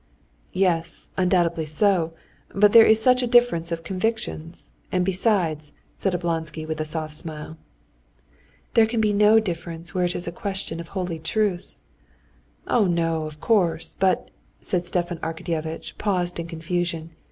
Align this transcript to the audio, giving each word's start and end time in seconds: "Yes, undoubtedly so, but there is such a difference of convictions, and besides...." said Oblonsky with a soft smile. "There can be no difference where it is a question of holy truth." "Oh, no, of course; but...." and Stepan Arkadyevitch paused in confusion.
"Yes, 0.53 1.09
undoubtedly 1.15 1.67
so, 1.67 2.13
but 2.55 2.73
there 2.73 2.87
is 2.87 2.99
such 2.99 3.21
a 3.21 3.27
difference 3.27 3.71
of 3.71 3.83
convictions, 3.83 4.73
and 4.91 5.05
besides...." 5.05 5.73
said 5.95 6.15
Oblonsky 6.15 6.65
with 6.67 6.81
a 6.81 6.85
soft 6.85 7.13
smile. 7.13 7.55
"There 8.73 8.87
can 8.87 8.99
be 8.99 9.13
no 9.13 9.39
difference 9.39 9.93
where 9.93 10.05
it 10.05 10.15
is 10.15 10.27
a 10.27 10.31
question 10.31 10.79
of 10.79 10.87
holy 10.97 11.19
truth." 11.19 11.75
"Oh, 12.65 12.85
no, 12.87 13.27
of 13.27 13.39
course; 13.39 13.95
but...." 13.99 14.31
and 14.73 14.83
Stepan 14.83 15.19
Arkadyevitch 15.19 15.95
paused 15.99 16.39
in 16.39 16.47
confusion. 16.47 17.11